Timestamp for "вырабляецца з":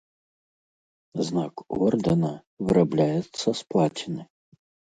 2.73-3.71